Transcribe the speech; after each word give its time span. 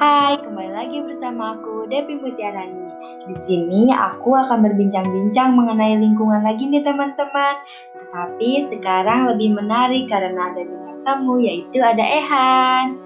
Hai, 0.00 0.32
kembali 0.40 0.72
lagi 0.72 1.04
bersama 1.04 1.60
aku 1.60 1.84
Devi 1.84 2.16
Mutiarani. 2.16 2.88
Di 3.28 3.36
sini 3.36 3.92
aku 3.92 4.32
akan 4.32 4.64
berbincang-bincang 4.64 5.52
mengenai 5.52 6.00
lingkungan 6.00 6.40
lagi 6.40 6.72
nih 6.72 6.80
teman-teman. 6.80 7.60
Tetapi 8.00 8.64
sekarang 8.72 9.28
lebih 9.28 9.60
menarik 9.60 10.08
karena 10.08 10.56
ada 10.56 10.64
bintang 10.64 11.04
tamu 11.04 11.36
yaitu 11.44 11.84
ada 11.84 12.00
Ehan. 12.00 12.96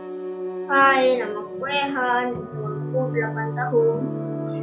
Hai, 0.70 1.18
nama 1.18 1.34
aku 1.34 1.66
Ehan, 1.66 2.26
umurku 2.30 3.10
8 3.10 3.58
tahun. 3.58 3.98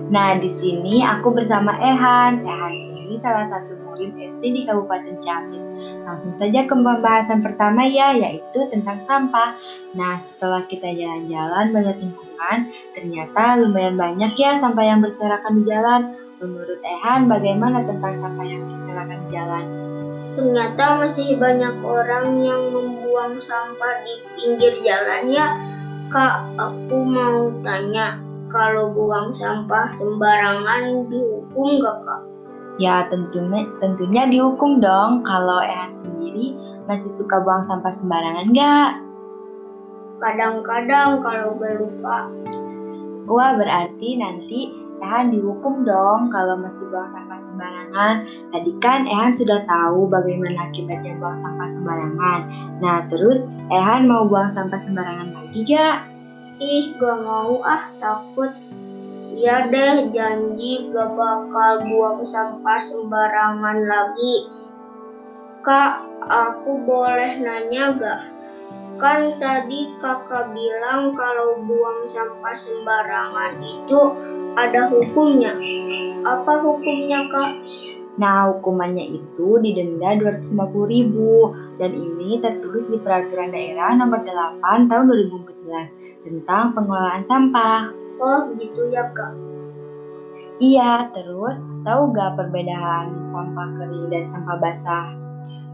Nah, 0.08 0.40
di 0.40 0.48
sini 0.48 1.04
aku 1.04 1.36
bersama 1.36 1.76
Ehan. 1.84 2.48
Ehan 2.48 2.74
ini 2.96 3.20
salah 3.20 3.44
satu 3.44 3.76
murid 4.02 4.18
SD 4.18 4.44
di 4.50 4.62
Kabupaten 4.66 5.22
Ciamis. 5.22 5.62
Langsung 6.02 6.34
saja 6.34 6.66
ke 6.66 6.74
pembahasan 6.74 7.46
pertama 7.46 7.86
ya, 7.86 8.18
yaitu 8.18 8.66
tentang 8.74 8.98
sampah. 8.98 9.54
Nah, 9.94 10.18
setelah 10.18 10.66
kita 10.66 10.90
jalan-jalan 10.90 11.70
melihat 11.70 12.02
lingkungan, 12.02 12.58
ternyata 12.98 13.62
lumayan 13.62 13.94
banyak 13.94 14.34
ya 14.34 14.58
sampah 14.58 14.82
yang 14.82 15.06
berserakan 15.06 15.62
di 15.62 15.64
jalan. 15.70 16.02
Menurut 16.42 16.82
Ehan, 16.82 17.30
bagaimana 17.30 17.86
tentang 17.86 18.18
sampah 18.18 18.46
yang 18.50 18.66
berserakan 18.66 19.18
di 19.22 19.28
jalan? 19.30 19.66
Ternyata 20.34 20.86
masih 20.98 21.38
banyak 21.38 21.76
orang 21.86 22.42
yang 22.42 22.74
membuang 22.74 23.38
sampah 23.38 24.02
di 24.02 24.26
pinggir 24.34 24.82
jalan 24.82 25.30
ya. 25.30 25.54
Kak, 26.10 26.58
aku 26.58 26.98
mau 27.06 27.54
tanya, 27.62 28.18
kalau 28.50 28.90
buang 28.92 29.30
sampah 29.32 29.96
sembarangan 29.96 31.08
dihukum 31.08 31.80
gak 31.80 31.98
kak? 32.04 32.22
Ya 32.82 33.06
tentunya 33.06 33.62
tentunya 33.78 34.26
dihukum 34.26 34.82
dong 34.82 35.22
kalau 35.22 35.62
Ehan 35.62 35.94
sendiri 35.94 36.58
masih 36.90 37.14
suka 37.14 37.38
buang 37.46 37.62
sampah 37.62 37.94
sembarangan 37.94 38.50
nggak? 38.50 38.92
Kadang-kadang 40.18 41.22
kalau 41.22 41.54
berlupa. 41.62 42.26
Wah 43.30 43.54
berarti 43.54 44.18
nanti 44.18 44.74
Ehan 44.98 45.30
dihukum 45.30 45.86
dong 45.86 46.34
kalau 46.34 46.58
masih 46.58 46.90
buang 46.90 47.06
sampah 47.06 47.38
sembarangan. 47.38 48.26
Tadi 48.50 48.72
kan 48.82 49.06
Ehan 49.06 49.38
sudah 49.38 49.62
tahu 49.70 50.10
bagaimana 50.10 50.66
akibatnya 50.66 51.22
buang 51.22 51.38
sampah 51.38 51.70
sembarangan. 51.70 52.40
Nah 52.82 53.06
terus 53.14 53.46
Ehan 53.70 54.10
mau 54.10 54.26
buang 54.26 54.50
sampah 54.50 54.82
sembarangan 54.82 55.38
lagi 55.38 55.70
gak? 55.70 56.10
Ih 56.58 56.98
gak 56.98 57.18
mau 57.22 57.62
ah 57.62 57.94
takut 58.02 58.50
Ya 59.32 59.72
deh, 59.72 60.12
janji 60.12 60.92
gak 60.92 61.16
bakal 61.16 61.88
buang 61.88 62.20
sampah 62.20 62.80
sembarangan 62.84 63.88
lagi. 63.88 64.52
Kak, 65.64 66.04
aku 66.28 66.84
boleh 66.84 67.40
nanya 67.40 67.96
gak? 67.96 68.22
Kan 69.00 69.40
tadi 69.40 69.98
kakak 69.98 70.52
bilang 70.52 71.16
kalau 71.16 71.58
buang 71.64 72.04
sampah 72.04 72.54
sembarangan 72.54 73.58
itu 73.64 74.00
ada 74.54 74.92
hukumnya. 74.92 75.56
Apa 76.22 76.62
hukumnya 76.62 77.26
kak? 77.32 77.52
Nah, 78.20 78.52
hukumannya 78.52 79.16
itu 79.16 79.58
didenda 79.64 80.14
250 80.20 80.86
ribu 80.92 81.56
dan 81.80 81.96
ini 81.96 82.38
tertulis 82.44 82.86
di 82.92 83.00
Peraturan 83.00 83.50
Daerah 83.50 83.96
Nomor 83.96 84.22
8 84.28 84.92
Tahun 84.92 85.06
2014 85.08 86.28
tentang 86.28 86.76
pengelolaan 86.76 87.24
sampah. 87.24 88.01
Oh 88.22 88.54
gitu 88.54 88.94
ya 88.94 89.10
kak. 89.18 89.34
Iya, 90.62 91.10
terus 91.10 91.58
tahu 91.82 92.14
gak 92.14 92.38
perbedaan 92.38 93.26
sampah 93.26 93.70
kering 93.82 94.14
dan 94.14 94.24
sampah 94.30 94.62
basah? 94.62 95.10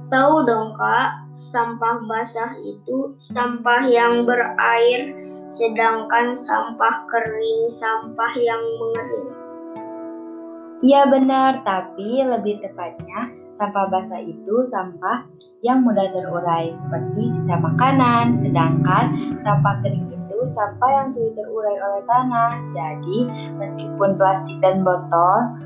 Tahu 0.08 0.48
dong 0.48 0.72
kak, 0.80 1.28
sampah 1.36 2.00
basah 2.08 2.56
itu 2.64 3.12
sampah 3.20 3.84
yang 3.84 4.24
berair, 4.24 5.12
sedangkan 5.52 6.32
sampah 6.40 7.04
kering 7.12 7.68
sampah 7.68 8.32
yang 8.40 8.64
mengering. 8.80 9.28
Iya 10.80 11.04
benar, 11.12 11.68
tapi 11.68 12.24
lebih 12.24 12.64
tepatnya 12.64 13.28
sampah 13.52 13.92
basah 13.92 14.24
itu 14.24 14.64
sampah 14.64 15.28
yang 15.68 15.84
mudah 15.84 16.16
terurai 16.16 16.72
seperti 16.72 17.28
sisa 17.28 17.60
makanan, 17.60 18.32
sedangkan 18.32 19.36
sampah 19.44 19.84
kering 19.84 20.17
sampah 20.46 20.92
yang 21.02 21.08
sulit 21.10 21.34
terurai 21.34 21.78
oleh 21.80 22.04
tanah. 22.06 22.52
Jadi, 22.76 23.20
meskipun 23.58 24.20
plastik 24.20 24.58
dan 24.62 24.86
botol 24.86 25.66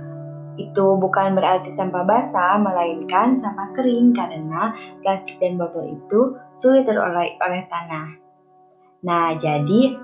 itu 0.60 0.86
bukan 1.00 1.34
berarti 1.34 1.72
sampah 1.72 2.04
basah, 2.04 2.60
melainkan 2.60 3.34
sampah 3.34 3.72
kering 3.74 4.14
karena 4.14 4.76
plastik 5.02 5.40
dan 5.40 5.56
botol 5.58 5.84
itu 5.84 6.36
sulit 6.60 6.86
terurai 6.86 7.36
oleh 7.40 7.64
tanah. 7.72 8.08
Nah, 9.02 9.34
jadi 9.40 9.98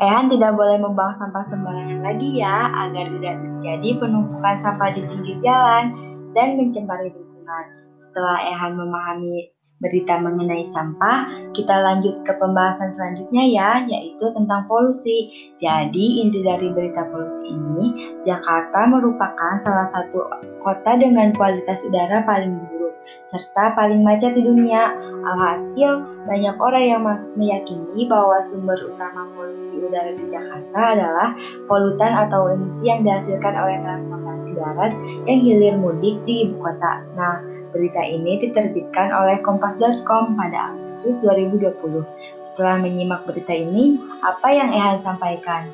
Ehan 0.00 0.32
tidak 0.32 0.56
boleh 0.56 0.80
membuang 0.80 1.12
sampah 1.12 1.44
sembarangan 1.44 2.00
lagi 2.00 2.40
ya, 2.40 2.72
agar 2.88 3.04
tidak 3.04 3.36
terjadi 3.36 3.88
penumpukan 4.00 4.56
sampah 4.56 4.88
di 4.96 5.04
pinggir 5.04 5.36
jalan 5.44 5.92
dan 6.32 6.56
mencemari 6.56 7.12
lingkungan. 7.12 7.64
Setelah 8.00 8.40
Ehan 8.48 8.80
memahami 8.80 9.59
berita 9.80 10.20
mengenai 10.20 10.62
sampah, 10.68 11.24
kita 11.56 11.72
lanjut 11.72 12.20
ke 12.20 12.36
pembahasan 12.36 12.92
selanjutnya 12.94 13.44
ya, 13.48 13.70
yaitu 13.88 14.28
tentang 14.36 14.68
polusi. 14.68 15.32
Jadi, 15.56 16.20
inti 16.20 16.44
dari 16.44 16.68
berita 16.68 17.08
polusi 17.08 17.48
ini, 17.48 18.12
Jakarta 18.20 18.84
merupakan 18.86 19.56
salah 19.56 19.88
satu 19.88 20.28
kota 20.60 21.00
dengan 21.00 21.32
kualitas 21.32 21.80
udara 21.88 22.20
paling 22.28 22.60
buruk, 22.60 22.92
serta 23.32 23.72
paling 23.72 24.04
macet 24.04 24.36
di 24.36 24.44
dunia. 24.44 25.08
Alhasil, 25.20 26.00
banyak 26.24 26.56
orang 26.56 26.84
yang 26.84 27.04
meyakini 27.36 28.08
bahwa 28.08 28.40
sumber 28.40 28.76
utama 28.88 29.28
polusi 29.36 29.76
udara 29.76 30.16
di 30.16 30.24
Jakarta 30.32 30.96
adalah 30.96 31.28
polutan 31.68 32.24
atau 32.24 32.48
emisi 32.48 32.88
yang 32.88 33.04
dihasilkan 33.04 33.52
oleh 33.52 33.84
transportasi 33.84 34.56
darat 34.56 34.92
yang 35.28 35.38
hilir 35.44 35.76
mudik 35.76 36.24
di 36.24 36.48
ibu 36.48 36.56
kota. 36.64 37.04
Nah, 37.20 37.59
Berita 37.70 38.02
ini 38.02 38.42
diterbitkan 38.42 39.14
oleh 39.14 39.38
Kompas.com 39.46 40.34
pada 40.34 40.74
Agustus 40.74 41.22
2020. 41.22 42.02
Setelah 42.42 42.82
menyimak 42.82 43.22
berita 43.24 43.54
ini, 43.54 43.94
apa 44.26 44.48
yang 44.50 44.74
Ehan 44.74 44.98
sampaikan? 44.98 45.70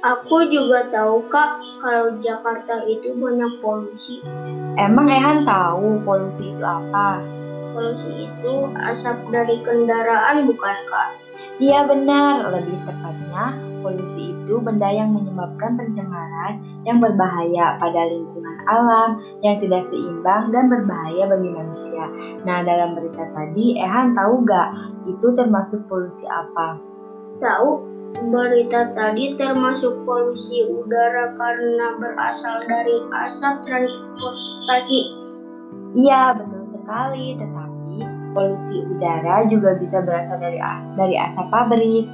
Aku 0.00 0.48
juga 0.48 0.88
tahu 0.88 1.28
kak, 1.28 1.60
kalau 1.84 2.16
Jakarta 2.24 2.88
itu 2.88 3.12
banyak 3.20 3.60
polusi. 3.60 4.24
Emang 4.80 5.12
Ehan 5.12 5.44
tahu 5.44 6.00
polusi 6.00 6.56
itu 6.56 6.64
apa? 6.64 7.20
Polusi 7.76 8.24
itu 8.24 8.54
asap 8.80 9.20
dari 9.28 9.60
kendaraan 9.60 10.48
bukan 10.48 10.76
kak? 10.88 11.29
Iya 11.60 11.84
benar, 11.84 12.48
lebih 12.56 12.80
tepatnya 12.88 13.52
polusi 13.84 14.32
itu 14.32 14.54
benda 14.64 14.88
yang 14.88 15.12
menyebabkan 15.12 15.76
pencemaran 15.76 16.56
yang 16.88 17.00
berbahaya 17.04 17.76
pada 17.76 18.00
lingkungan 18.08 18.56
alam, 18.64 19.20
yang 19.44 19.60
tidak 19.60 19.84
seimbang 19.84 20.48
dan 20.52 20.72
berbahaya 20.72 21.28
bagi 21.28 21.50
manusia. 21.52 22.08
Nah, 22.48 22.64
dalam 22.64 22.96
berita 22.96 23.28
tadi, 23.36 23.76
Ehan 23.76 24.16
tahu 24.16 24.44
gak 24.48 24.68
itu 25.04 25.26
termasuk 25.36 25.84
polusi 25.84 26.24
apa? 26.32 26.80
Tahu, 27.44 27.70
berita 28.32 28.96
tadi 28.96 29.36
termasuk 29.36 30.00
polusi 30.08 30.64
udara 30.64 31.36
karena 31.36 31.96
berasal 32.00 32.64
dari 32.64 33.04
asap 33.26 33.68
transportasi. 33.68 35.00
Iya, 35.92 36.40
betul 36.40 36.64
sekali, 36.64 37.36
tetapi 37.36 37.69
Polusi 38.30 38.86
udara 38.86 39.42
juga 39.50 39.74
bisa 39.74 39.98
berasal 40.02 40.38
dari 40.38 40.58
dari 40.94 41.14
asap 41.18 41.46
pabrik. 41.50 42.04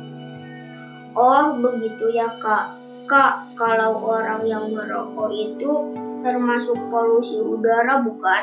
Oh, 1.17 1.57
begitu 1.57 2.13
ya, 2.13 2.29
Kak. 2.41 2.77
Kak, 3.09 3.57
kalau 3.57 4.03
orang 4.05 4.45
yang 4.45 4.69
merokok 4.75 5.33
itu 5.33 5.95
termasuk 6.21 6.77
polusi 6.91 7.39
udara 7.39 8.03
bukan? 8.03 8.43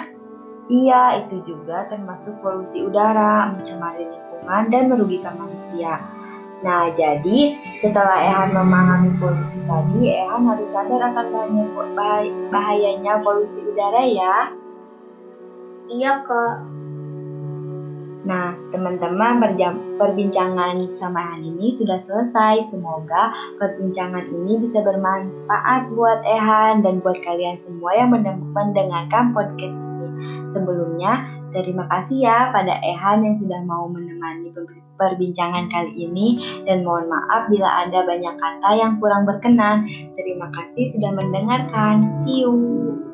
Iya, 0.72 1.19
itu 1.19 1.44
juga 1.44 1.83
termasuk 1.92 2.39
polusi 2.39 2.80
udara, 2.81 3.51
mencemari 3.51 4.07
lingkungan 4.07 4.63
dan 4.71 4.83
merugikan 4.88 5.36
manusia. 5.36 6.00
Nah, 6.63 6.88
jadi 6.95 7.51
setelah 7.75 8.24
Ehan 8.24 8.56
memahami 8.56 9.19
polusi 9.19 9.59
tadi, 9.68 10.15
Ehan 10.15 10.48
harus 10.48 10.71
sadar 10.71 11.12
akan 11.12 11.51
bahayanya 12.48 13.19
polusi 13.19 13.59
udara 13.68 14.00
ya. 14.07 14.48
Iya, 15.92 16.24
Kak. 16.24 16.57
Nah, 18.24 18.56
teman-teman 18.72 19.44
perbincangan 20.00 20.96
sama 20.96 21.20
Ehan 21.20 21.44
ini 21.44 21.68
sudah 21.68 22.00
selesai. 22.00 22.64
Semoga 22.72 23.36
perbincangan 23.60 24.31
ini 24.31 24.64
bisa 24.64 24.80
bermanfaat 24.80 25.92
buat 25.92 26.24
Ehan 26.24 26.88
dan 26.88 27.04
buat 27.04 27.20
kalian 27.20 27.60
semua 27.60 27.92
yang 28.00 28.16
mendengarkan 28.56 29.36
podcast 29.36 29.75
ini. 29.75 30.08
Sebelumnya, 30.48 31.28
terima 31.52 31.84
kasih 31.92 32.24
ya 32.24 32.48
pada 32.56 32.80
Ehan 32.80 33.28
yang 33.28 33.36
sudah 33.36 33.60
mau 33.68 33.92
menemani 33.92 34.56
perbincangan 34.96 35.68
kali 35.68 36.08
ini 36.08 36.28
dan 36.64 36.88
mohon 36.88 37.12
maaf 37.12 37.52
bila 37.52 37.84
ada 37.84 38.08
banyak 38.08 38.36
kata 38.40 38.70
yang 38.78 39.04
kurang 39.04 39.28
berkenan. 39.28 39.84
Terima 40.16 40.48
kasih 40.56 40.88
sudah 40.96 41.12
mendengarkan. 41.12 42.08
See 42.24 42.48
you. 42.48 43.12